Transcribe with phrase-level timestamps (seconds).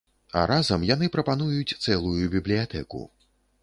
[0.39, 3.09] А разам яны прапануюць цэлую бібліятэку.